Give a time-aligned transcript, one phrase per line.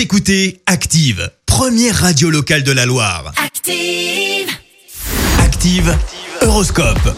[0.00, 3.34] Vous écoutez Active, première radio locale de la Loire.
[3.36, 4.48] Active.
[5.38, 5.94] Active,
[6.40, 7.14] Horoscope.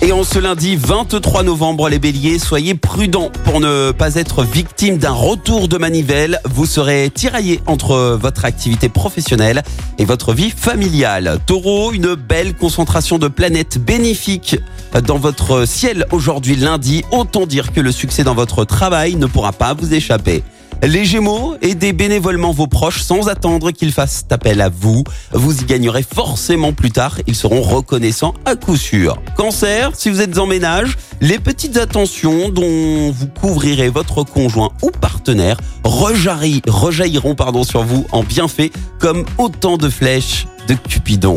[0.00, 4.96] Et en ce lundi 23 novembre, les béliers, soyez prudents pour ne pas être victime
[4.96, 6.38] d'un retour de manivelle.
[6.44, 9.64] Vous serez tiraillé entre votre activité professionnelle
[9.98, 11.40] et votre vie familiale.
[11.46, 14.56] Taureau, une belle concentration de planètes bénéfiques
[15.04, 17.02] dans votre ciel aujourd'hui lundi.
[17.10, 20.44] Autant dire que le succès dans votre travail ne pourra pas vous échapper.
[20.82, 25.04] Les Gémeaux, aidez bénévolement vos proches sans attendre qu'ils fassent appel à vous.
[25.32, 27.18] Vous y gagnerez forcément plus tard.
[27.26, 29.18] Ils seront reconnaissants à coup sûr.
[29.36, 34.90] Cancer, si vous êtes en ménage, les petites attentions dont vous couvrirez votre conjoint ou
[34.90, 40.46] partenaire rejaillir- rejailliront pardon, sur vous en bienfait comme autant de flèches
[40.76, 41.36] Cupidon.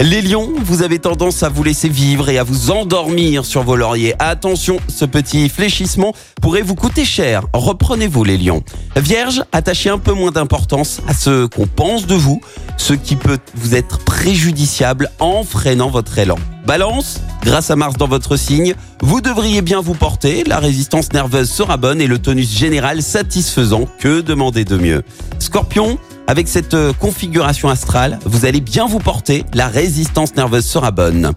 [0.00, 3.76] Les lions, vous avez tendance à vous laisser vivre et à vous endormir sur vos
[3.76, 4.14] lauriers.
[4.18, 7.44] Attention, ce petit fléchissement pourrait vous coûter cher.
[7.52, 8.62] Reprenez-vous les lions.
[8.96, 12.40] Vierge, attachez un peu moins d'importance à ce qu'on pense de vous,
[12.76, 16.38] ce qui peut vous être préjudiciable en freinant votre élan.
[16.66, 21.50] Balance, grâce à Mars dans votre signe, vous devriez bien vous porter, la résistance nerveuse
[21.50, 23.86] sera bonne et le tonus général satisfaisant.
[24.00, 25.02] Que demander de mieux?
[25.38, 30.90] Scorpion, avec cette euh, configuration astrale, vous allez bien vous porter, la résistance nerveuse sera
[30.90, 31.32] bonne.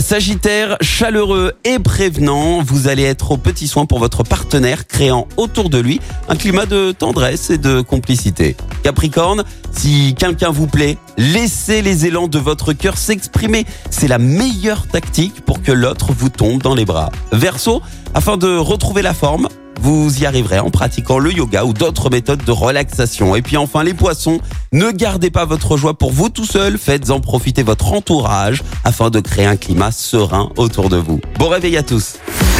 [0.00, 5.70] Sagittaire, chaleureux et prévenant, vous allez être aux petits soins pour votre partenaire, créant autour
[5.70, 8.54] de lui un climat de tendresse et de complicité.
[8.82, 13.64] Capricorne, si quelqu'un vous plaît, laissez les élans de votre cœur s'exprimer.
[13.90, 17.10] C'est la meilleure tactique pour que l'autre vous tombe dans les bras.
[17.32, 17.82] Verseau,
[18.14, 19.48] afin de retrouver la forme,
[19.80, 23.36] vous y arriverez en pratiquant le yoga ou d'autres méthodes de relaxation.
[23.36, 24.40] Et puis enfin les poissons,
[24.72, 29.20] ne gardez pas votre joie pour vous tout seul, faites-en profiter votre entourage afin de
[29.20, 31.20] créer un climat serein autour de vous.
[31.38, 32.14] Bon réveil à tous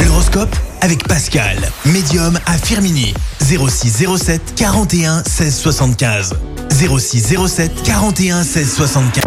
[0.04, 3.14] L'horoscope avec Pascal, médium à Firmini.
[3.40, 6.34] 06 07 41 16 75.
[6.70, 9.24] 06 07 41 16 75.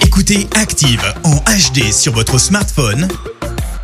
[0.00, 3.08] Écoutez Active en HD sur votre smartphone,